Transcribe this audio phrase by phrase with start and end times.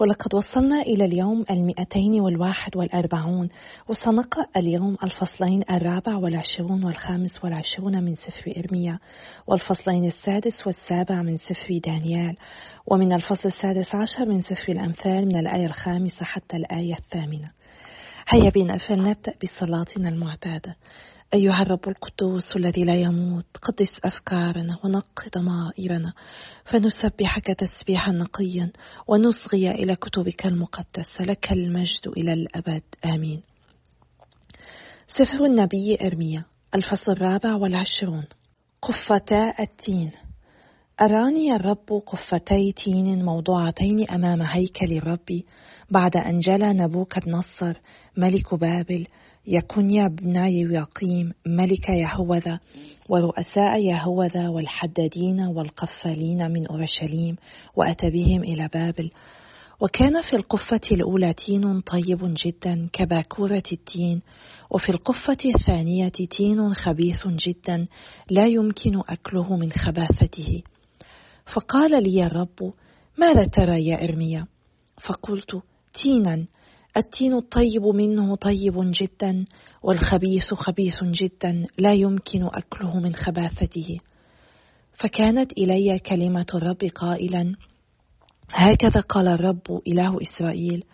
[0.00, 3.48] ولقد وصلنا إلى اليوم المئتين والواحد والأربعون
[3.88, 8.98] وسنقرأ اليوم الفصلين الرابع والعشرون والخامس والعشرون من سفر إرميا
[9.46, 12.36] والفصلين السادس والسابع من سفر دانيال
[12.86, 17.50] ومن الفصل السادس عشر من سفر الأمثال من الآية الخامسة حتى الآية الثامنة.
[18.28, 20.76] هيا بنا فلنبدأ بصلاتنا المعتادة.
[21.34, 26.12] أيها الرب القدوس الذي لا يموت قدس أفكارنا ونق ضمائرنا
[26.64, 28.72] فنسبحك تسبيحا نقيا
[29.08, 33.42] ونصغي إلى كتبك المقدسة لك المجد إلى الأبد آمين.
[35.08, 38.24] سفر النبي إرميا الفصل الرابع والعشرون.
[38.82, 40.10] قفتا التين.
[41.00, 45.42] أراني الرب قفتي تين موضوعتين أمام هيكل الرب
[45.90, 47.80] بعد أن جلى نبوكد نصر
[48.16, 49.06] ملك بابل
[49.50, 50.36] يكونيا بن
[50.72, 52.60] يقيم ملك يهوذا
[53.08, 57.36] ورؤساء يهوذا والحدادين والقفالين من أورشليم
[57.76, 59.10] وأتى بهم إلى بابل.
[59.80, 64.22] وكان في القفة الأولى تين طيب جدا كباكورة التين
[64.70, 67.86] وفي القفة الثانية تين خبيث جدا
[68.30, 70.62] لا يمكن أكله من خباثته.
[71.54, 72.72] فقال لي الرب
[73.18, 74.46] ماذا ترى يا إرميا؟
[75.08, 75.62] فقلت
[76.02, 76.46] تينا.
[76.96, 79.44] التين الطيب منه طيب جدا
[79.82, 83.98] والخبيث خبيث جدا لا يمكن أكله من خباثته.
[84.92, 87.54] فكانت إلي كلمة الرب قائلا
[88.50, 90.84] هكذا قال الرب إله إسرائيل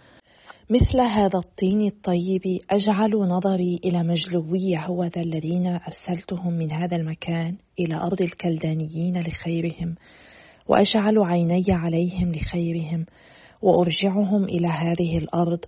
[0.70, 7.94] مثل هذا الطين الطيب أجعل نظري إلى مجلوي يهوذا الذين أرسلتهم من هذا المكان إلى
[7.94, 9.94] أرض الكلدانيين لخيرهم
[10.68, 13.06] وأجعل عيني عليهم لخيرهم
[13.64, 15.58] وأرجعهم إلى هذه الأرض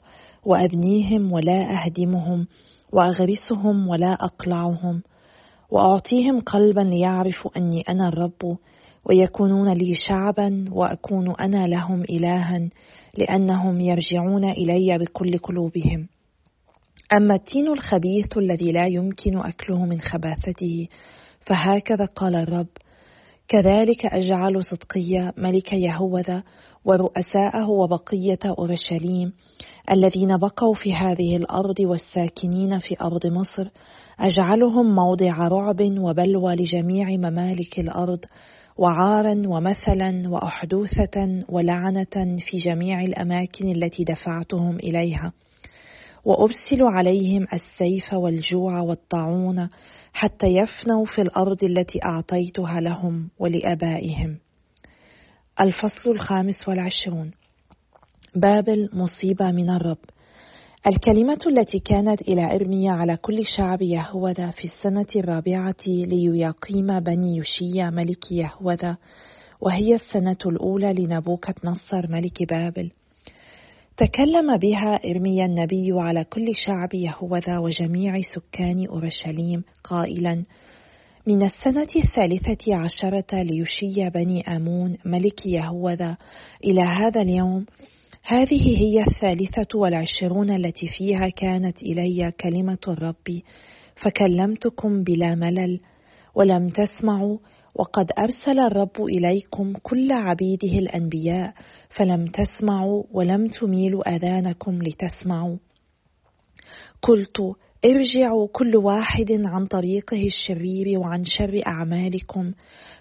[0.45, 2.47] وأبنيهم ولا أهدمهم
[2.93, 5.03] وأغرسهم ولا أقلعهم
[5.71, 8.59] وأعطيهم قلبا ليعرفوا أني أنا الرب
[9.05, 12.69] ويكونون لي شعبا وأكون أنا لهم إلها
[13.19, 16.09] لأنهم يرجعون إلي بكل قلوبهم.
[17.17, 20.89] أما التين الخبيث الذي لا يمكن أكله من خباثته
[21.47, 22.67] فهكذا قال الرب
[23.49, 26.43] كذلك أجعل صدقية ملك يهوذا
[26.87, 29.33] ورؤساءه وبقية أورشليم
[29.91, 33.69] الذين بقوا في هذه الأرض والساكنين في أرض مصر
[34.21, 38.21] أجعلهم موضع رعب وبلوى لجميع ممالك الأرض
[38.79, 45.33] وعارا ومثلا وأحدوثة ولعنة في جميع الأماكن التي دفعتهم إليها.
[46.25, 49.69] وأرسل عليهم السيف والجوع والطاعون
[50.13, 54.39] حتى يفنوا في الأرض التي أعطيتها لهم ولآبائهم.
[55.61, 57.31] الفصل الخامس والعشرون.
[58.34, 59.99] بابل مصيبة من الرب.
[60.87, 67.91] الكلمة التي كانت إلى إرميا على كل شعب يهوذا في السنة الرابعة ليقيم بني يوشيا
[67.91, 68.97] ملك يهوذا
[69.61, 72.91] وهي السنة الأولى لنبوكة نصر ملك بابل.
[73.97, 80.43] تكلم بها إرميا النبي على كل شعب يهوذا وجميع سكان أورشليم قائلا
[81.26, 86.16] من السنة الثالثة عشرة ليشي بني آمون ملك يهوذا.
[86.64, 87.66] إلى هذا اليوم
[88.22, 93.42] هذه هي الثالثة والعشرون التي فيها كانت إلي كلمة الرب.
[94.03, 95.81] فكلمتكم بلا ملل
[96.34, 97.38] ولم تسمعوا
[97.75, 101.54] وقد أرسل الرب إليكم كل عبيده الأنبياء
[101.97, 105.56] فلم تسمعوا ولم تميلوا آذانكم لتسمعوا.
[107.03, 112.53] قلت ارجعوا كل واحد عن طريقه الشرير وعن شر أعمالكم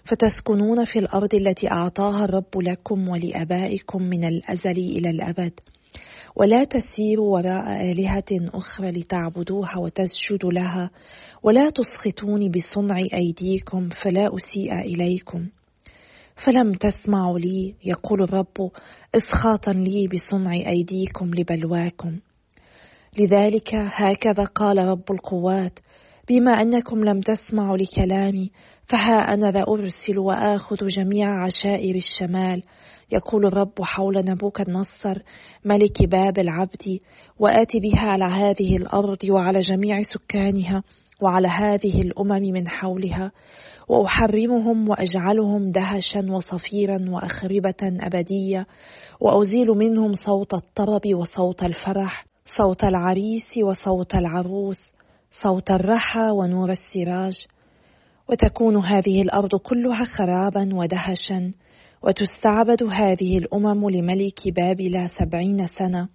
[0.04, 5.52] فتسكنون في الأرض التي أعطاها الرب لكم ولآبائكم من الأزل إلى الأبد.
[6.36, 10.90] ولا تسيروا وراء آلهة أخرى لتعبدوها وتسجدوا لها
[11.42, 15.46] ولا تسخطوني بصنع أيديكم فلا أسيء إليكم.
[16.44, 18.70] فلم تسمعوا لي يقول الرب
[19.14, 22.18] إسخاطا لي بصنع أيديكم لبلواكم.
[23.18, 25.78] لذلك هكذا قال رب القوات
[26.28, 28.50] بما أنكم لم تسمعوا لكلامي
[28.86, 32.62] فها أنا ذا أرسل وآخذ جميع عشائر الشمال.
[33.12, 35.22] يقول الرب حول نبوك النصر
[35.64, 36.98] ملك باب العبد
[37.38, 40.82] وآتي بها على هذه الأرض وعلى جميع سكانها
[41.22, 43.32] وعلى هذه الأمم من حولها.
[43.88, 48.66] وأحرمهم وأجعلهم دهشا وصفيرا وأخربة أبدية
[49.20, 52.26] وأزيل منهم صوت الطرب وصوت الفرح.
[52.46, 54.78] صوت العريس وصوت العروس
[55.42, 57.46] صوت الرحى ونور السراج.
[58.28, 61.50] وتكون هذه الأرض كلها خرابا ودهشا
[62.02, 66.08] وتستعبد هذه الأمم لملك بابل سبعين سنة.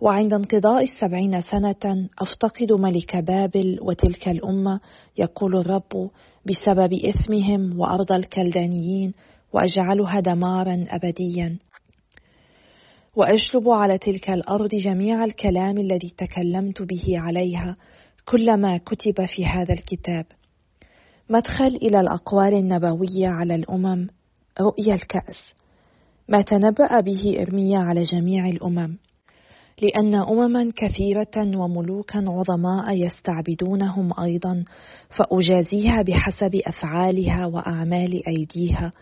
[0.00, 4.80] وعند انقضاء السبعين سنة أفتقد ملك بابل وتلك الأمة
[5.18, 6.10] يقول الرب
[6.46, 9.12] بسبب إثمهم وأرض الكلدانيين
[9.52, 11.58] وأجعلها دمارا أبديا.
[13.18, 17.76] وأجلب على تلك الأرض جميع الكلام الذي تكلمت به عليها
[18.24, 20.26] كل ما كتب في هذا الكتاب.
[21.30, 24.06] مدخل إلى الأقوال النبوية على الأمم
[24.60, 25.54] رؤيا الكأس.
[26.28, 28.98] ما تنبأ به إرميا على جميع الأمم.
[29.82, 34.64] لأن أمما كثيرة وملوكا عظماء يستعبدونهم أيضا
[35.16, 38.92] فأجازيها بحسب أفعالها وأعمال أيديها.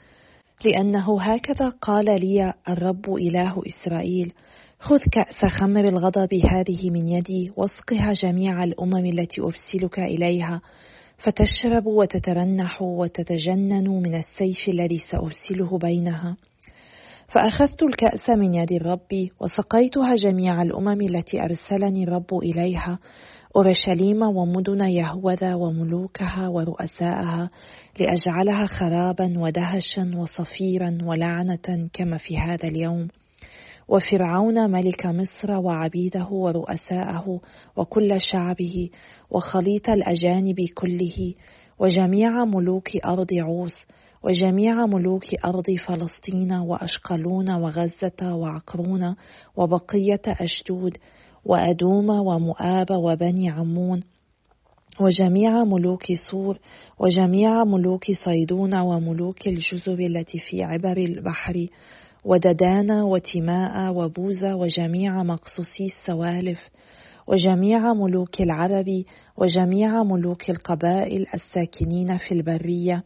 [0.65, 4.33] لأنه هكذا قال لي الرب إله إسرائيل
[4.79, 10.61] خذ كأس خمر الغضب هذه من يدي واسقها جميع الأمم التي أرسلك إليها
[11.19, 16.37] فتشرب وتترنح وتتجنن من السيف الذي سأرسله بينها.
[17.29, 22.99] فأخذت الكأس من يد الرب وسقيتها جميع الأمم التي أرسلني الرب إليها
[23.57, 27.51] أورشليم ومدن يهوذا وملوكها ورؤساءها
[28.01, 33.09] لأجعلها خرابا ودهشا وصفيرا ولعنة كما في هذا اليوم.
[33.89, 37.41] وفرعون ملك مصر وعبيده ورؤساءه
[37.77, 38.91] وكل شعبه
[39.31, 41.35] وخليط الأجانب كله
[41.79, 43.87] وجميع ملوك أرض عوس
[44.23, 49.17] وجميع ملوك أرض فلسطين وأشقلون وغزة وعقرون
[49.57, 50.99] وبقية أشدود
[51.49, 54.01] وأدوم ومؤاب وبني عمون
[55.01, 56.59] وجميع ملوك صور
[56.99, 61.67] وجميع ملوك صيدون وملوك الجزر التي في عبر البحر
[62.25, 66.71] وددان وتماء وبوزة وجميع مقصوصي السوالف
[67.27, 69.05] وجميع ملوك العرب
[69.37, 73.03] وجميع ملوك القبائل الساكنين في البرية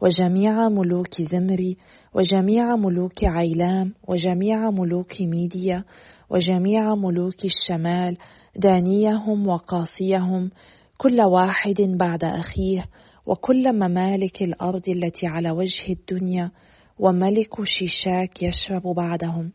[0.00, 1.76] وجميع ملوك زمري
[2.14, 5.84] وجميع ملوك عيلام وجميع ملوك ميديا
[6.32, 8.16] وجميع ملوك الشمال
[8.56, 10.50] دانيهم وقاصيهم
[10.98, 12.84] كل واحد بعد أخيه
[13.26, 16.50] وكل ممالك الأرض التي على وجه الدنيا
[16.98, 19.52] وملك شيشاك يشرب بعدهم.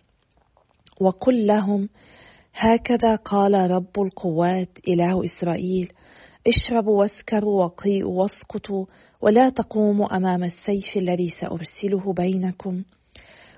[1.02, 1.90] وقل لهم
[2.54, 5.92] هكذا قال رب القوات إله إسرائيل
[6.48, 8.86] اشربوا واسكروا وقيئوا واسقطوا
[9.22, 12.84] ولا تقوموا أمام السيف الذي سأرسله بينكم.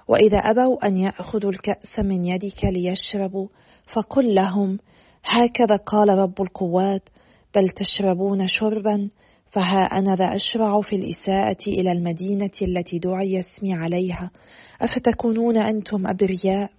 [0.10, 3.48] وإذا أبوا أن يأخذوا الكأس من يدك ليشربوا
[3.94, 4.80] فقل لهم
[5.26, 7.10] هكذا قال رب القوات
[7.56, 9.10] بل تشربون شربا
[9.52, 14.32] فها أنا ذا أشرع في الإساءة إلى المدينة التي دعي اسمي عليها.
[14.82, 16.70] أفتكونون أنتم أبرياء؟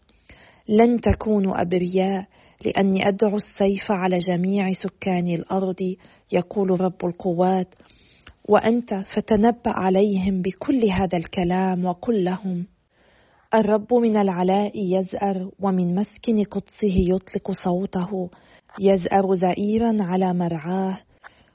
[0.68, 2.26] لن تكونوا أبرياء
[2.66, 5.96] لأني أدعو السيف على جميع سكان الأرض
[6.32, 7.74] يقول رب القوات.
[8.48, 12.66] وأنت فتنبأ عليهم بكل هذا الكلام وقل لهم
[13.55, 18.31] الرب من العلاء يزأر ومن مسكن قدسه يطلق صوته.
[18.81, 20.99] يزأر زئيرا على مرعاه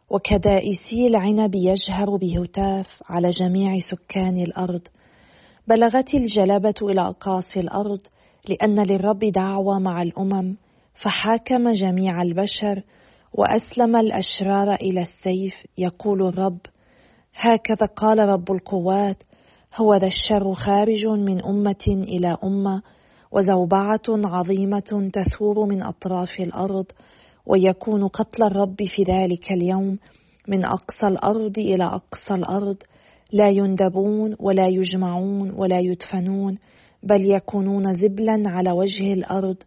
[0.09, 4.81] وكدائسي العنب يجهر بهتاف على جميع سكان الأرض.
[5.67, 7.99] بلغت الجلبة إلى أقاصي الأرض
[8.49, 10.55] لأن للرب دعوة مع الأمم
[11.03, 12.81] فحاكم جميع البشر
[13.33, 15.53] وأسلم الأشرار إلى السيف.
[15.77, 16.59] يقول الرب
[17.35, 19.23] هكذا قال رب القوات
[19.77, 22.81] هو ذا الشر خارج من أمة إلى أمة
[23.31, 26.85] وزوبعة عظيمة تثور من أطراف الأرض
[27.45, 29.97] ويكون قتل الرب في ذلك اليوم
[30.47, 32.77] من أقصى الأرض إلى أقصى الأرض.
[33.33, 36.57] لا يندبون ولا يجمعون ولا يدفنون
[37.03, 39.57] بل يكونون زبلا على وجه الأرض.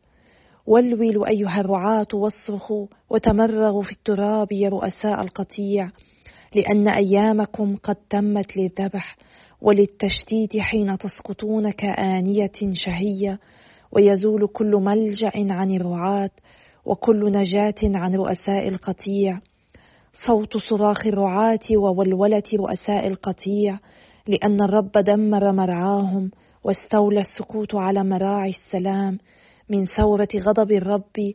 [0.67, 5.91] ولولوا أيها الرعاة واصرخوا وتمرغوا في التراب يا رؤساء القطيع
[6.55, 9.17] لأن أيامكم قد تمت للذبح.
[9.63, 13.39] وللتشتيت حين تسقطون كآنية شهية
[13.93, 16.31] ويزول كل ملجأ عن الرعاة
[16.85, 19.41] وكل نجاة عن رؤساء القطيع.
[20.27, 23.79] صوت صراخ الرعاة وولولة رؤساء القطيع
[24.27, 26.31] لأن الرب دمر مرعاهم
[26.65, 29.19] واستولى السكوت على مراعي السلام.
[29.71, 31.35] من ثورة غضب الرب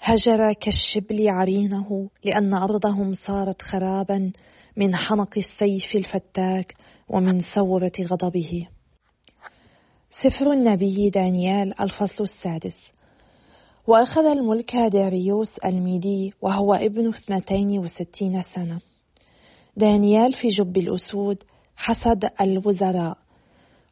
[0.00, 4.32] هجر كالشبل عرينه لأن أرضهم صارت خرابا.
[4.76, 6.74] من حنق السيف الفتاك
[7.08, 8.68] ومن ثورة غضبه.
[10.22, 12.76] سفر النبي دانيال الفصل السادس.
[13.86, 18.80] وأخذ الملك داريوس الميدي وهو ابن اثنتين وستين سنة.
[19.76, 21.38] دانيال في جب الأسود
[21.76, 23.16] حسد الوزراء.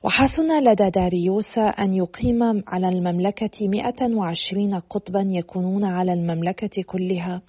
[0.05, 7.43] وحسن لدى داريوس أن يقيم على المملكة مئة وعشرين قطبا يكونون على المملكة كلها.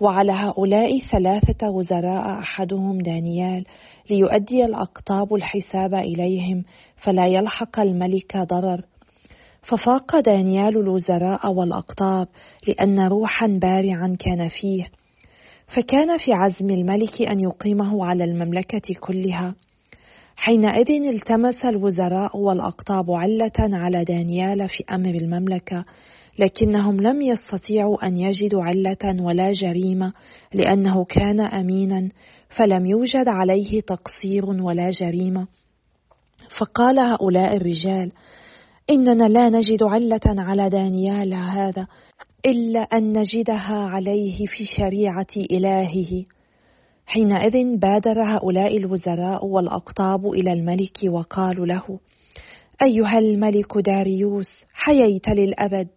[0.00, 3.64] وعلى هؤلاء ثلاثة وزراء أحدهم دانيال
[4.10, 6.64] ليؤدي الأقطاب الحساب إليهم
[6.96, 8.82] فلا يلحق الملك ضرر.
[9.62, 12.28] ففاق دانيال الوزراء والأقطاب
[12.68, 14.88] لأن روحا بارعا كان فيه.
[15.76, 19.54] فكان في عزم الملك أن يقيمه على المملكة كلها.
[20.36, 25.84] حينئذ التمس الوزراء والأقطاب علة على دانيال في أمر المملكة
[26.38, 30.12] لكنهم لم يستطيعوا أن يجدوا علة ولا جريمة
[30.54, 32.08] لأنه كان أمينا
[32.56, 35.46] فلم يوجد عليه تقصير ولا جريمة.
[36.60, 38.12] فقال هؤلاء الرجال
[38.90, 41.86] إننا لا نجد علة على دانيال هذا
[42.46, 46.24] إلا أن نجدها عليه في شريعة إلهه.
[47.06, 51.98] حينئذ بادر هؤلاء الوزراء والأقطاب إلى الملك وقالوا له
[52.82, 55.88] أيها الملك داريوس حييت للأبد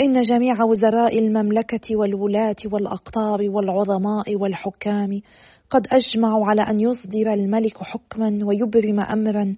[0.00, 5.20] إن جميع وزراء المملكة والولاة والأقطاب والعظماء والحكام
[5.70, 9.54] قد أجمعوا على أن يصدر الملك حكما ويبرم أمرا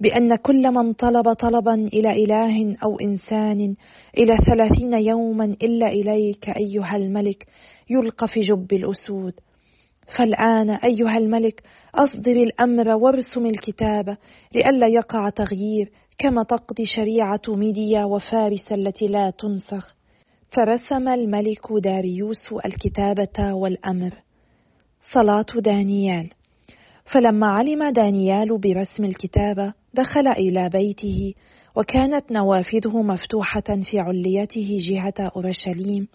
[0.00, 3.74] بأن كل من طلب طلبا إلى إله أو إنسان
[4.18, 7.46] إلى ثلاثين يوما إلا إليك أيها الملك
[7.90, 9.32] يلقى في جب الأسود.
[10.18, 11.62] فالآن أيها الملك
[11.94, 14.16] أصدر الأمر وارسم الكتابة
[14.54, 19.96] لئلا يقع تغيير كما تقضي شريعة ميديا وفارس التي لا تنسخ.
[20.50, 24.14] فرسم الملك داريوس الكتابة والأمر.
[25.12, 26.30] صلاة دانيال.
[27.12, 31.34] فلما علم دانيال برسم الكتابة دخل إلى بيته
[31.76, 36.08] وكانت نوافذه مفتوحة في عليته جهة أورشليم.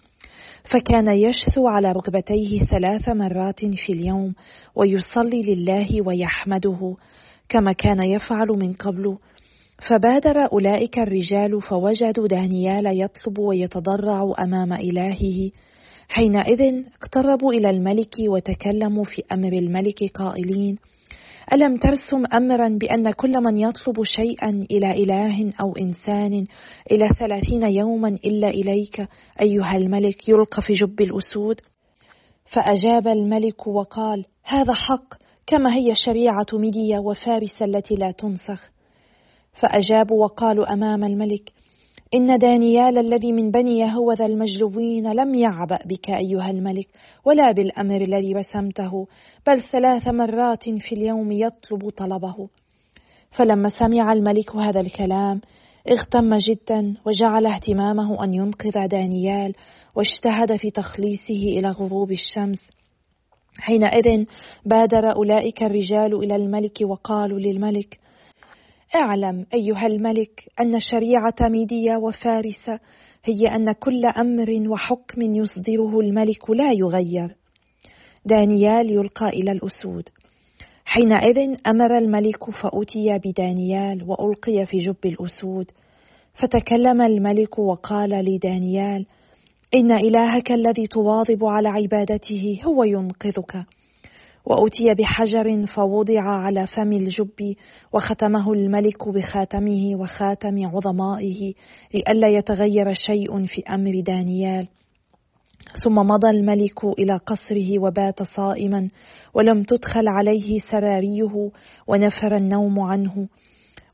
[0.70, 4.34] فكان يشثو على ركبتيه ثلاث مرات في اليوم
[4.74, 6.96] ويصلي لله ويحمده
[7.48, 9.18] كما كان يفعل من قبل.
[9.88, 15.50] فبادر أولئك الرجال فوجدوا دانيال يطلب ويتضرع أمام إلهه.
[16.08, 20.76] حينئذ اقتربوا إلى الملك وتكلموا في أمر الملك قائلين
[21.52, 26.46] ألم ترسم أمرا بأن كل من يطلب شيئا إلى إله أو إنسان
[26.90, 29.08] إلى ثلاثين يوما إلا إليك
[29.40, 31.60] أيها الملك يلقى في جب الأسود؟
[32.44, 35.14] فأجاب الملك وقال هذا حق
[35.46, 38.70] كما هي شريعة ميديا وفارس التي لا تنسخ.
[39.60, 41.52] فأجابوا وقالوا أمام الملك
[42.14, 46.86] إن دانيال الذي من بني يهوذا المجلوبين لم يعبأ بك أيها الملك
[47.24, 49.06] ولا بالأمر الذي رسمته
[49.46, 52.48] بل ثلاث مرات في اليوم يطلب طلبه.
[53.30, 55.40] فلما سمع الملك هذا الكلام
[55.90, 59.54] اغتم جدا وجعل اهتمامه أن ينقذ دانيال
[59.96, 62.70] واجتهد في تخليصه إلى غروب الشمس.
[63.58, 64.24] حينئذ
[64.66, 67.98] بادر أولئك الرجال إلى الملك وقالوا للملك
[68.94, 72.70] أعلم أيها الملك أن شريعة ميديا وفارس
[73.24, 77.36] هي أن كل أمر وحكم يصدره الملك لا يغير.
[78.26, 80.08] دانيال يلقى إلى الأسود.
[80.84, 85.70] حينئذ أمر الملك فأتي بدانيال وألقي في جب الأسود.
[86.34, 89.06] فتكلم الملك وقال لدانيال
[89.74, 93.64] إن إلهك الذي تواظب على عبادته هو ينقذك.
[94.46, 97.54] وأتي بحجر فوضع على فم الجب
[97.92, 101.54] وختمه الملك بخاتمه وخاتم عظمائه
[101.94, 104.68] لئلا يتغير شيء في أمر دانيال.
[105.84, 108.88] ثم مضى الملك إلى قصره وبات صائما
[109.34, 111.50] ولم تدخل عليه سراريه
[111.86, 113.28] ونفر النوم عنه.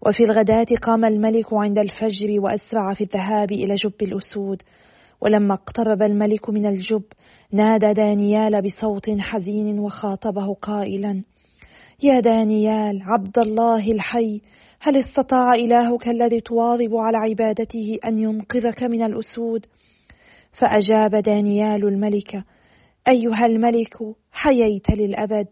[0.06, 4.62] وفي الغداة قام الملك عند الفجر وأسرع في الذهاب إلى جب الأسود.
[5.20, 7.02] ولما اقترب الملك من الجب
[7.52, 11.22] نادى دانيال بصوت حزين وخاطبه قائلا
[12.02, 14.40] يا دانيال عبد الله الحي
[14.80, 19.66] هل استطاع إلهك الذي تواظب على عبادته أن ينقذك من الأسود؟
[20.52, 22.44] فأجاب دانيال الملك
[23.08, 23.96] أيها الملك
[24.32, 25.46] حييت للأبد.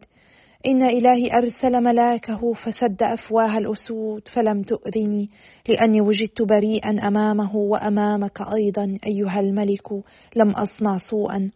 [0.67, 5.29] إن إلهي أرسل ملاكه فسد أفواه الأسود فلم تؤذني
[5.69, 9.93] لأني وجدت بريئا أمامه وأمامك أيضا أيها الملك
[10.37, 11.51] لم أصنع سوءا.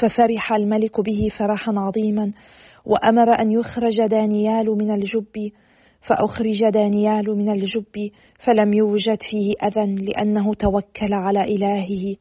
[0.00, 2.30] ففرح الملك به فرحا عظيما
[2.84, 5.50] وأمر أن يخرج دانيال من الجب
[6.00, 8.10] فأخرج دانيال من الجب
[8.46, 12.16] فلم يوجد فيه أذى لأنه توكل على إلهه.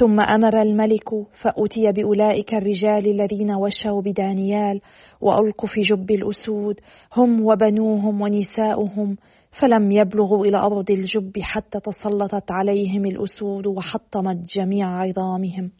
[0.00, 1.08] ثم أمر الملك
[1.42, 4.80] فأتي بأولئك الرجال الذين وشوا بدانيال
[5.20, 6.80] وألقوا في جب الأسود
[7.16, 9.16] هم وبنوهم ونساؤهم
[9.60, 15.70] فلم يبلغوا إلى أرض الجب حتى تسلطت عليهم الأسود وحطمت جميع عظامهم.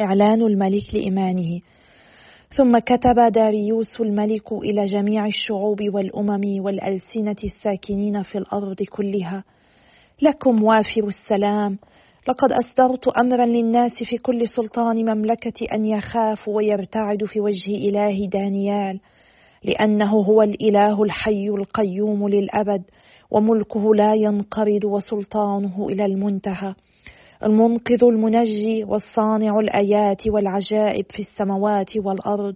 [0.00, 1.60] إعلان الملك لإيمانه.
[2.56, 9.44] ثم كتب داريوس الملك إلى جميع الشعوب والأمم والألسنة الساكنين في الأرض كلها.
[10.22, 11.78] لكم وافر السلام.
[12.28, 19.00] لقد أصدرت أمرا للناس في كل سلطان مملكة أن يخافوا ويرتعدوا في وجه إله دانيال
[19.64, 22.82] لأنه هو الإله الحي القيوم للأبد
[23.30, 26.74] وملكه لا ينقرض وسلطانه إلى المنتهى.
[27.44, 32.54] المنقذ المنجي والصانع الآيات والعجائب في السماوات والأرض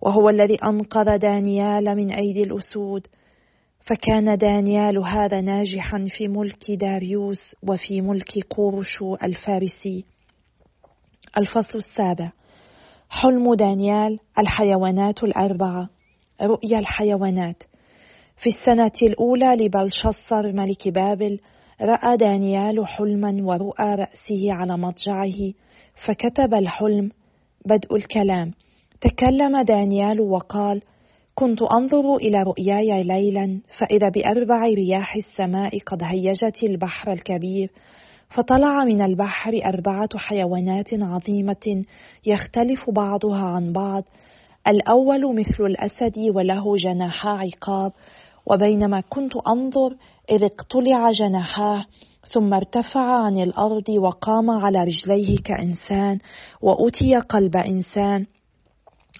[0.00, 3.06] وهو الذي أنقذ دانيال من أيدي الأسود.
[3.86, 10.04] فكان دانيال هذا ناجحا في ملك داريوس وفي ملك قورشو الفارسي.
[11.38, 12.32] الفصل السابع.
[13.10, 15.88] حلم دانيال الحيوانات الأربعة.
[16.42, 17.62] رؤيا الحيوانات.
[18.36, 21.40] في السنة الأولى لبلشصر ملك بابل
[21.82, 25.52] رأى دانيال حلما ورؤى رأسه على مضجعه
[26.06, 27.10] فكتب الحلم
[27.66, 28.52] بدء الكلام.
[29.00, 30.82] تكلم دانيال وقال
[31.34, 37.70] كنت أنظر إلى رؤياي ليلا فإذا بأربع رياح السماء قد هيجت البحر الكبير
[38.36, 41.84] فطلع من البحر أربعة حيوانات عظيمة
[42.26, 44.04] يختلف بعضها عن بعض.
[44.68, 47.92] الأول مثل الأسد وله جناحا عقاب
[48.46, 49.96] وبينما كنت أنظر
[50.30, 51.84] إذ اقتلع جناحاه
[52.32, 56.18] ثم ارتفع عن الأرض وقام على رجليه كإنسان
[56.62, 58.26] وأتي قلب إنسان.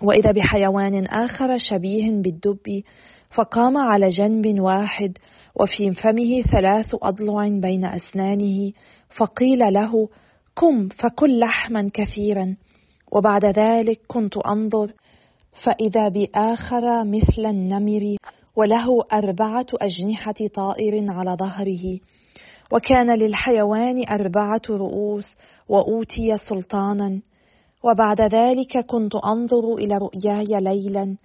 [0.02, 2.82] وإذا بحيوان آخر شبيه بالدب
[3.30, 5.18] فقام على جنب واحد
[5.60, 8.72] وفي فمه ثلاث أضلع بين أسنانه
[9.16, 10.08] فقيل له
[10.56, 12.56] قم فكل لحما كثيرا
[13.12, 14.92] وبعد ذلك كنت أنظر
[15.64, 18.16] فإذا بآخر مثل النمر
[18.60, 21.98] وله أربعة أجنحة طائر على ظهره.
[22.72, 25.36] وكان للحيوان أربعة رؤوس
[25.68, 27.20] وأوتي سلطانا.
[27.84, 31.16] وبعد ذلك كنت أنظر إلى رؤياي ليلا.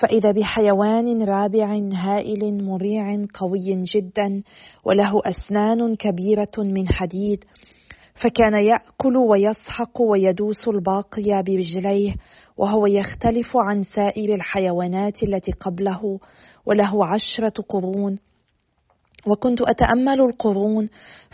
[0.00, 4.42] فإذا بحيوان رابع هائل مريع قوي جدا
[4.84, 7.44] وله أسنان كبيرة من حديد.
[8.22, 12.14] فكان يأكل ويسحق ويدوس الباقي برجليه
[12.56, 16.18] وهو يختلف عن سائر الحيوانات التي قبله.
[16.66, 18.18] وله عشرة قرون.
[19.26, 20.88] وكنت أتأمل القرون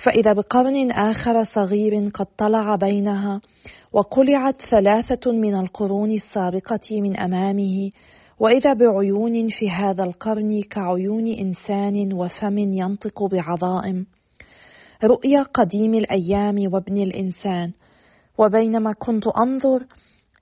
[0.05, 3.41] فإذا بقرن آخر صغير قد طلع بينها
[3.93, 7.91] وقلعت ثلاثة من القرون السابقة من أمامه.
[8.41, 14.07] وإذا بعيون في هذا القرن كعيون إنسان وفم ينطق بعظائم.
[15.05, 17.73] رؤيا قديم الأيام وابن الإنسان.
[18.39, 19.85] وبينما كنت أنظر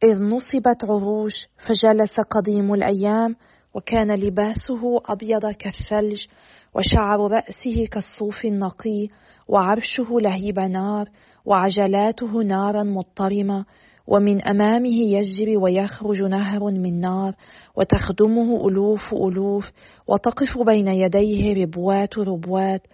[0.04, 1.32] إذ نصبت عروش
[1.66, 3.36] فجلس قديم الأيام
[3.74, 6.26] وكان لباسه أبيض كالثلج
[6.74, 9.08] وشعر رأسه كالصوف النقي
[9.48, 11.08] وعرشه لهيب نار
[11.44, 13.64] وعجلاته نارا مضطرمة
[14.06, 17.34] ومن أمامه يجري ويخرج نهر من نار
[17.76, 19.70] وتخدمه ألوف ألوف
[20.08, 22.86] وتقف بين يديه ربوات ربوات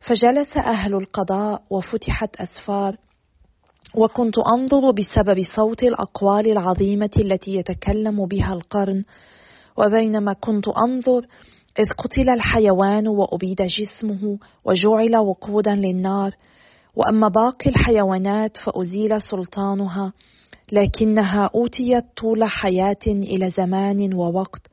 [0.00, 2.96] فجلس أهل القضاء وفتحت أسفار
[3.94, 9.04] وكنت أنظر بسبب صوت الأقوال العظيمة التي يتكلم بها القرن
[9.80, 11.26] وبينما كنت أنظر
[11.78, 16.36] إذ قتل الحيوان وأبيد جسمه وجعل وقودا للنار.
[16.96, 20.12] وأما باقي الحيوانات فأزيل سلطانها
[20.72, 24.70] لكنها أوتيت طول حياة إلى زمان ووقت.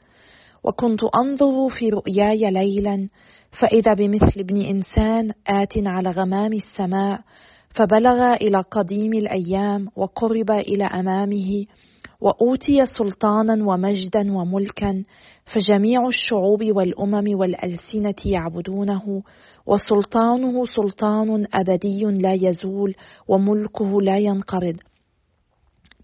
[0.63, 3.09] وكنت أنظر في رؤياي ليلا
[3.59, 7.19] فإذا بمثل ابن إنسان آت على غمام السماء
[7.69, 11.65] فبلغ إلى قديم الأيام وقرب إلى أمامه
[12.21, 15.03] وأوتي سلطانا ومجدا وملكا
[15.45, 19.23] فجميع الشعوب والأمم والألسنة يعبدونه
[19.65, 22.95] وسلطانه سلطان أبدي لا يزول
[23.27, 24.75] وملكه لا ينقرض.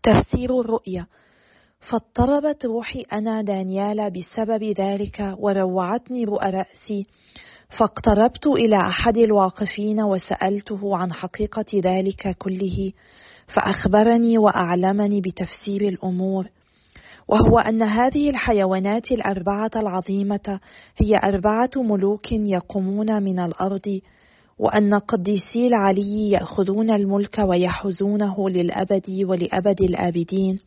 [0.04, 1.08] تفسير الرؤيا
[1.90, 7.04] فاضطربت روحي أنا دانيال بسبب ذلك وروعتني رؤى رأسي
[7.80, 12.92] فاقتربت إلى أحد الواقفين وسألته عن حقيقة ذلك كله.
[13.48, 16.50] فأخبرني وأعلمني بتفسير الأمور.
[17.28, 20.60] وهو أن هذه الحيوانات الأربعة العظيمة
[20.98, 24.00] هي أربعة ملوك يقومون من الأرض
[24.60, 30.60] وأن قديسي العلي يأخذون الملك ويحوزونه للأبد ولأبد الآبدين.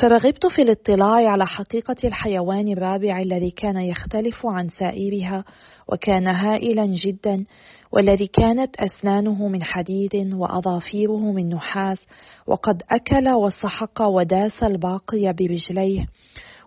[0.00, 5.44] فرغبت في الاطلاع على حقيقة الحيوان الرابع الذي كان يختلف عن سائرها
[5.88, 7.44] وكان هائلا جدا
[7.92, 12.06] والذي كانت أسنانه من حديد وأظافيره من نحاس
[12.46, 16.06] وقد أكل وسحق وداس الباقي برجليه.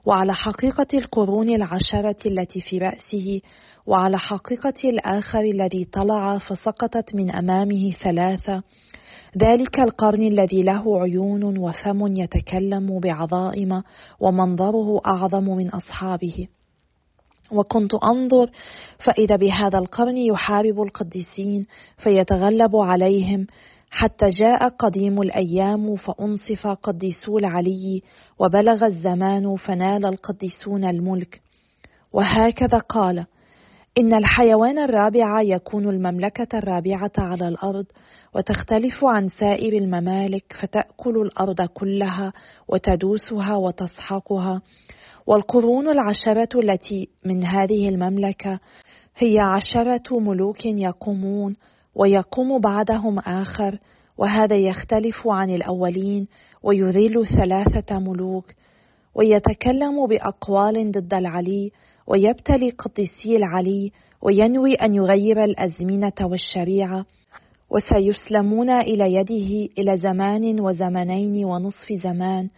[0.05, 3.41] وعلى حقيقة القرون العشرة التي في رأسه
[3.85, 8.63] وعلى حقيقة الآخر الذي طلع فسقطت من أمامه ثلاثة
[9.37, 13.83] ذلك القرن الذي له عيون وفم يتكلم بعظائم
[14.19, 16.47] ومنظره أعظم من أصحابه.
[17.51, 18.51] وكنت أنظر
[19.05, 21.65] فإذا بهذا القرن يحارب القديسين
[21.97, 23.47] فيتغلب عليهم
[23.91, 28.01] حتى جاء قديم الأيام فأنصف قديسو العلي
[28.39, 31.41] وبلغ الزمان فنال القديسون الملك.
[32.13, 33.25] وهكذا قال
[33.97, 37.85] إن الحيوان الرابع يكون المملكة الرابعة على الأرض
[38.35, 42.33] وتختلف عن سائر الممالك فتأكل الأرض كلها
[42.67, 44.61] وتدوسها وتسحقها.
[45.27, 48.59] والقرون العشرة التي من هذه المملكة
[49.17, 51.55] هي عشرة ملوك يقومون
[51.95, 53.79] ويقوم بعدهم آخر
[54.17, 56.27] وهذا يختلف عن الأولين
[56.63, 58.45] ويذل ثلاثة ملوك.
[59.15, 61.71] ويتكلم بأقوال ضد العلي
[62.07, 63.91] ويبتلي قديسي العلي
[64.21, 67.05] وينوي أن يغير الأزمنة والشريعة
[67.69, 72.49] وسيسلمون إلى يده إلى زمان وزمنين ونصف زمان.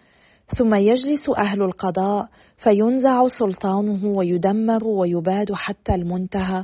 [0.58, 6.64] ثم يجلس أهل القضاء فينزع سلطانه ويدمر ويباد حتى المنتهى.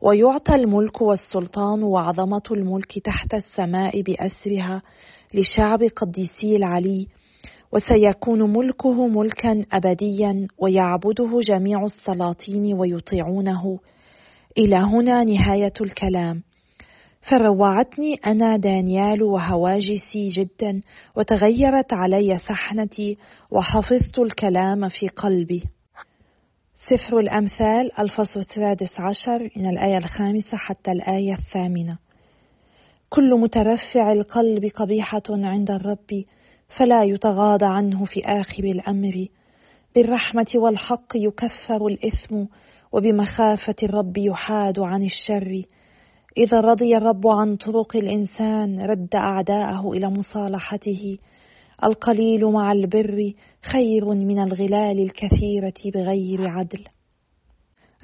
[0.00, 4.82] ويعطى الملك والسلطان وعظمة الملك تحت السماء بأسرها
[5.34, 7.06] لشعب قديسي العلي.
[7.74, 13.78] وسيكون ملكه ملكا أبديا ويعبده جميع السلاطين ويطيعونه.
[14.58, 16.42] إلى هنا نهاية الكلام.
[17.30, 20.80] فروعتني أنا دانيال وهواجسي جدا
[21.16, 23.18] وتغيرت علي سحنتي
[23.50, 25.64] وحفظت الكلام في قلبي.
[26.90, 31.98] سفر الأمثال الفصل السادس عشر من الآية الخامسة حتى الآية الثامنة.
[33.08, 36.24] كل مترفع القلب قبيحة عند الرب
[36.78, 39.26] فلا يتغاضى عنه في آخر الأمر.
[39.94, 42.44] بالرحمة والحق يكفر الإثم
[42.92, 45.62] وبمخافة الرب يحاد عن الشر.
[46.36, 51.18] إذا رضي الرب عن طرق الإنسان رد أعداءه إلى مصالحته.
[51.84, 53.32] القليل مع البر
[53.72, 56.84] خير من الغلال الكثيرة بغير عدل.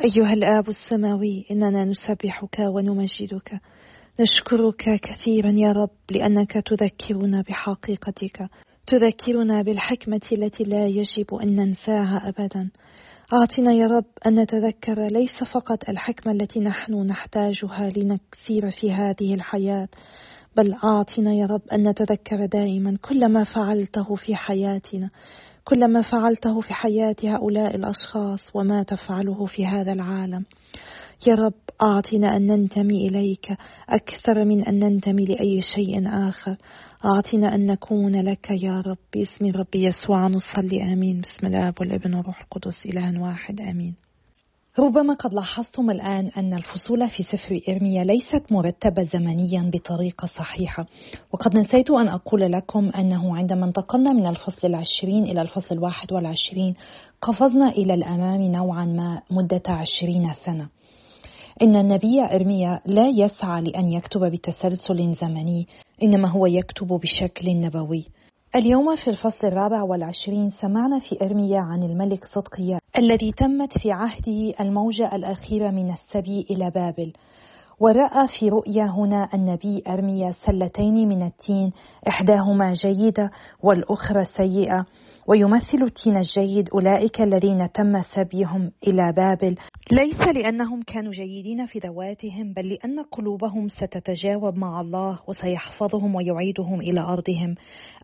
[0.05, 3.61] أيها الآب السماوي إننا نسبحك ونمجدك.
[4.21, 8.49] نشكرك كثيرا يا رب لأنك تذكرنا بحقيقتك
[8.87, 12.71] تذكرنا بالحكمة التي لا يجب أن ننساها أبدا.
[13.33, 19.89] أعطنا يا رب أن نتذكر ليس فقط الحكمة التي نحن نحتاجها لنسير في هذه الحياة
[20.57, 25.11] بل أعطنا يا رب أن نتذكر دائما كل ما فعلته في حياتنا
[25.65, 30.45] كل ما فعلته في حياة هؤلاء الأشخاص وما تفعله في هذا العالم.
[31.27, 31.53] يا رب
[31.83, 33.57] أعطنا أن ننتمي إليك
[33.89, 36.57] أكثر من أن ننتمي لأي شيء آخر.
[37.05, 38.97] أعطنا أن نكون لك يا رب.
[39.15, 41.21] باسم رب يسوع نصلي آمين.
[41.21, 43.95] بسم الآب والابن والروح القدس إله واحد آمين.
[44.79, 50.87] ربما قد لاحظتم الآن أن الفصول في سفر إرميا ليست مرتبة زمنيا بطريقة صحيحة.
[51.33, 56.75] وقد نسيت أن أقول لكم أنه عندما انتقلنا من الفصل العشرين إلى الفصل الواحد والعشرين
[57.23, 60.69] قفزنا إلى الأمام نوعا ما مدة عشرين سنة.
[61.63, 65.67] إن النبي إرميا لا يسعى لأن يكتب بتسلسل زمني
[66.03, 68.07] إنما هو يكتب بشكل نبوي.
[68.57, 74.55] اليوم في الفصل الرابع والعشرين سمعنا في إرميا عن الملك صدقيا الذي تمت في عهده
[74.61, 77.13] الموجة الأخيرة من السبي إلى بابل.
[77.81, 81.73] ورأى في رؤيا هنا النبي أرميا سلتين من التين
[82.09, 83.31] إحداهما جيدة
[83.63, 84.87] والأخرى سيئة.
[85.27, 89.55] ويمثل التين الجيد أولئك الذين تم سبيهم إلى بابل.
[89.93, 97.01] ليس لأنهم كانوا جيدين في ذواتهم بل لأن قلوبهم ستتجاوب مع الله وسيحفظهم ويعيدهم إلى
[97.01, 97.55] أرضهم.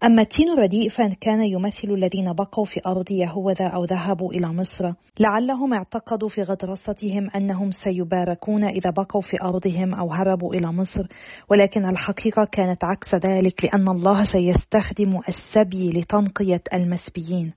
[0.05, 5.74] أما التين الرديء فكان يمثل الذين بقوا في أرض يهوذا أو ذهبوا إلى مصر لعلهم
[5.74, 11.07] اعتقدوا في غطرستهم أنهم سيباركون إذا بقوا في أرضهم أو هربوا إلى مصر.
[11.50, 16.62] ولكن الحقيقة كانت عكس ذلك لأن الله سيستخدم السبي لتنقية
[17.07, 17.53] المسبيين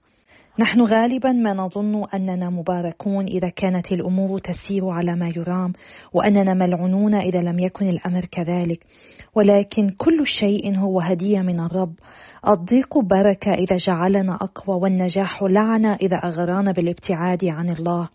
[0.60, 5.74] نحن غالبا ما نظن أننا مباركون إذا كانت الأمور تسير على ما يرام
[6.14, 8.86] وأننا ملعونون إذا لم يكن الأمر كذلك.
[9.36, 11.94] ولكن كل شيء هو هدية من الرب.
[12.48, 18.10] الضيق بركة إذا جعلنا أقوى والنجاح لعنه إذا اغرانا بالابتعاد عن الله.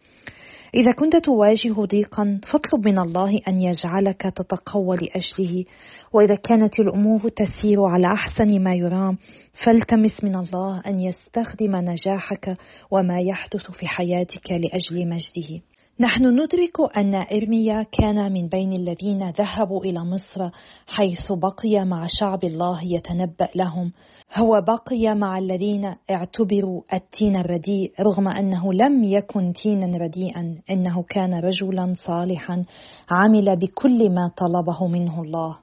[0.75, 5.65] إذا كنت تواجه ضيقا فاطلب من الله أن يجعلك تتقوى لأجله.
[6.13, 9.19] وإذا كانت الأمور تسير على أحسن ما يرام
[9.65, 12.57] فالتمس من الله أن يستخدم نجاحك
[12.91, 15.61] وما يحدث في حياتك لأجل مجده.
[16.01, 20.51] نحن ندرك أن إرميا كان من بين الذين ذهبوا إلى مصر
[20.87, 23.93] حيث بقي مع شعب الله يتنبأ لهم.
[24.35, 30.59] هو بقي مع الذين اعتبروا التين الرديء رغم أنه لم يكن تينا رديئا.
[30.71, 32.65] إنه كان رجلا صالحا
[33.11, 35.59] عمل بكل ما طلبه منه الله.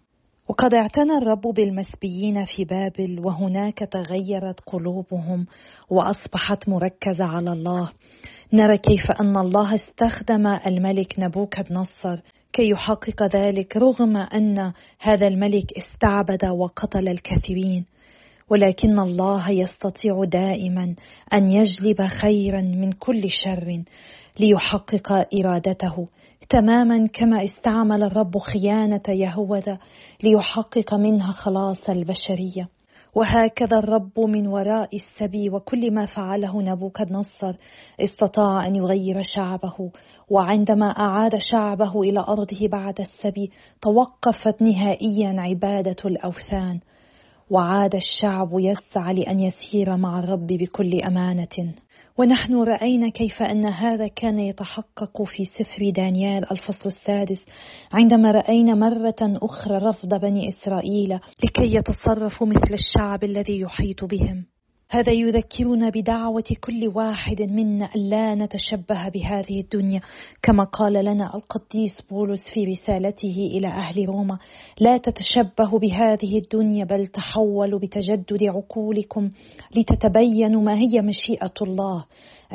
[0.49, 5.45] وقد اعتنى الرب بالمسبيين في بابل وهناك تغيرت قلوبهم
[5.89, 7.91] وأصبحت مركزة على الله.
[8.53, 12.19] نرى كيف أن الله استخدم الملك نبوكد نصر
[12.53, 17.85] كي يحقق ذلك رغم أن هذا الملك استعبد وقتل الكثيرين
[18.49, 20.95] ولكن الله يستطيع دائما
[21.33, 23.83] أن يجلب خيرا من كل شر
[24.39, 26.07] ليحقق إرادته.
[26.49, 29.77] تماما كما استعمل الرب خيانة يهوذا
[30.23, 32.67] ليحقق منها خلاص البشرية.
[33.15, 37.53] وهكذا الرب من وراء السبي وكل ما فعله نبوكد نصر
[37.99, 39.91] استطاع أن يغير شعبه.
[40.29, 46.79] وعندما أعاد شعبه إلى أرضه بعد السبي توقفت نهائيا عبادة الأوثان.
[47.49, 51.73] وعاد الشعب يسعى لأن يسير مع الرب بكل أمانة.
[52.17, 57.45] ونحن رأينا كيف أن هذا كان يتحقق في سفر دانيال الفصل السادس
[57.91, 64.45] عندما رأينا مرة أخرى رفض بني إسرائيل لكي يتصرفوا مثل الشعب الذي يحيط بهم.
[64.93, 70.01] هذا يذكرنا بدعوة كل واحد منا ألا نتشبه بهذه الدنيا
[70.43, 74.37] كما قال لنا القديس بولس في رسالته إلى أهل روما
[74.79, 79.29] لا تتشبهوا بهذه الدنيا بل تحولوا بتجدد عقولكم
[79.75, 82.05] لتتبينوا ما هي مشيئة الله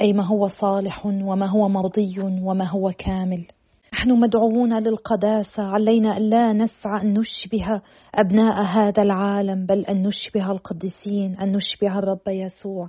[0.00, 3.46] أي ما هو صالح وما هو مرضي وما هو كامل.
[3.92, 7.80] نحن مدعوون للقداسة علينا ألا نسعى أن نشبه
[8.14, 12.88] أبناء هذا العالم بل أن نشبه القديسين أن نشبه الرب يسوع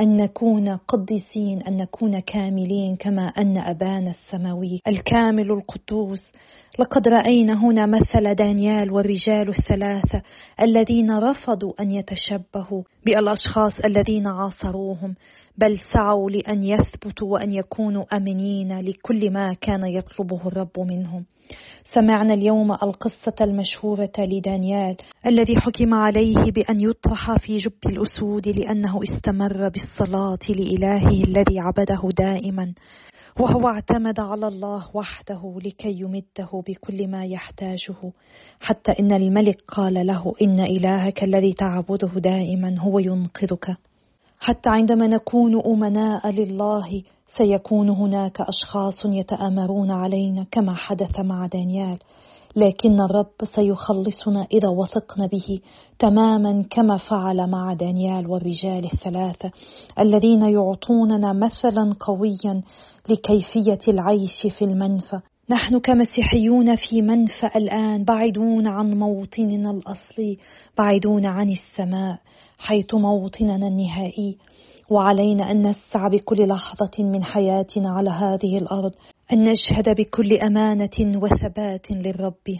[0.00, 6.32] أن نكون قديسين أن نكون كاملين كما أن أبانا السماوي الكامل القدوس.
[6.78, 10.22] لقد رأينا هنا مثل دانيال والرجال الثلاثة
[10.62, 12.82] الذين رفضوا أن يتشبهوا.
[13.08, 15.14] بالأشخاص الذين عاصروهم
[15.58, 21.24] بل سعوا لأن يثبتوا وأن يكونوا أمنين لكل ما كان يطلبه الرب منهم.
[21.94, 29.68] سمعنا اليوم القصة المشهورة لدانيال الذي حكم عليه بأن يطرح في جب الأسود لأنه استمر
[29.68, 32.74] بالصلاة لإلهه الذي عبده دائما.
[33.40, 38.12] وهو اعتمد على الله وحده لكي يمده بكل ما يحتاجه.
[38.60, 43.76] حتى إن الملك قال له إن إلهك الذي تعبده دائما هو ينقذك.
[44.40, 47.02] حتى عندما نكون أمناء لله
[47.38, 51.98] سيكون هناك أشخاص يتآمرون علينا كما حدث مع دانيال.
[52.56, 55.60] لكن الرب سيخلصنا إذا وثقنا به
[55.98, 59.50] تماما كما فعل مع دانيال والرجال الثلاثة
[60.00, 62.62] الذين يعطوننا مثلا قويا
[63.08, 65.20] لكيفية العيش في المنفى.
[65.50, 70.38] نحن كمسيحيون في منفى الآن بعيدون عن موطننا الأصلي
[70.78, 72.18] بعيدون عن السماء
[72.58, 74.36] حيث موطننا النهائي.
[74.90, 78.92] وعلينا أن نسعى بكل لحظة من حياتنا على هذه الأرض.
[79.32, 82.58] أن نشهد بكل أمانة وثبات للرب.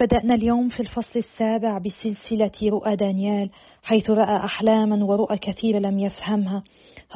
[0.00, 3.50] بدأنا اليوم في الفصل السابع بسلسلة رؤى دانيال
[3.82, 6.62] حيث رأى أحلاما ورؤى كثيرة لم يفهمها.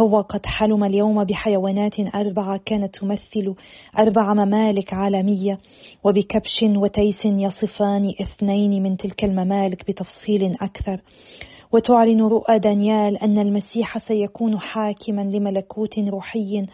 [0.01, 3.55] هو قد حلم اليوم بحيوانات أربعة كانت تمثل
[3.99, 5.59] أربع ممالك عالمية
[6.05, 11.01] وبكبش وتيس يصفان اثنين من تلك الممالك بتفصيل أكثر.
[11.73, 16.67] وتعلن رؤى دانيال أن المسيح سيكون حاكما لملكوت روحي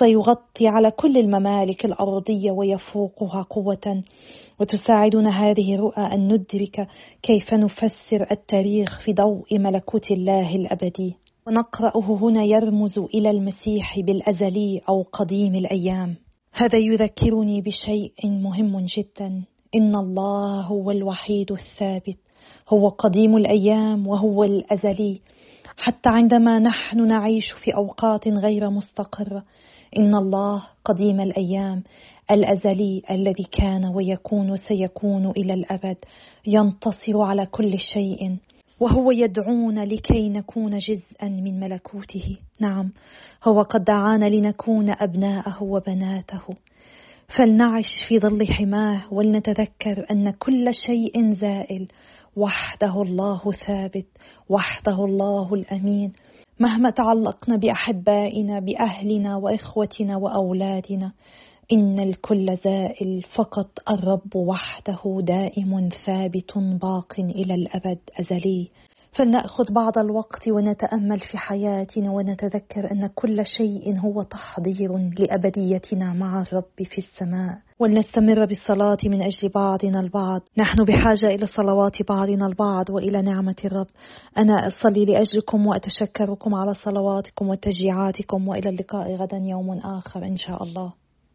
[0.00, 4.02] سيغطي على كل الممالك الأرضية ويفوقها قوة.
[4.60, 6.88] وتساعدنا هذه الرؤى أن ندرك
[7.22, 11.16] كيف نفسر التاريخ في ضوء ملكوت الله الأبدي.
[11.46, 16.16] ونقرأه هنا يرمز إلى المسيح بالأزلي أو قديم الأيام.
[16.52, 19.42] هذا يذكرني بشيء مهم جدا.
[19.74, 22.18] إن الله هو الوحيد الثابت.
[22.68, 25.20] هو قديم الأيام وهو الأزلي.
[25.76, 29.44] حتى عندما نحن نعيش في أوقات غير مستقرة
[29.98, 31.82] إن الله قديم الأيام
[32.30, 35.96] الأزلي الذي كان ويكون وسيكون إلى الأبد
[36.46, 38.36] ينتصر على كل شيء
[38.80, 42.38] وهو يدعونا لكي نكون جزءا من ملكوته.
[42.60, 42.92] نعم
[43.44, 46.42] هو قد دعانا لنكون أبناءه وبناته.
[47.38, 51.88] فلنعش في ظل حماه ولنتذكر أن كل شيء زائل
[52.36, 54.06] وحده الله ثابت
[54.48, 56.12] وحده الله الأمين.
[56.60, 61.12] مهما تعلقنا بأحبائنا بأهلنا وإخوتنا وأولادنا
[61.72, 68.70] إن الكل زائل فقط الرب وحده دائم ثابت باق إلى الأبد أزلي.
[69.12, 76.64] فلنأخذ بعض الوقت ونتأمل في حياتنا ونتذكر أن كل شيء هو تحضير لأبديتنا مع الرب
[76.84, 77.58] في السماء.
[77.78, 80.40] ولنستمر بالصلاة من أجل بعضنا البعض.
[80.58, 83.86] نحن بحاجة إلى صلوات بعضنا البعض وإلى نعمة الرب.
[84.38, 90.92] أنا أصلي لأجلكم وأتشكركم على صلواتكم وتشجيعاتكم وإلى اللقاء غدا يوم آخر إن شاء الله.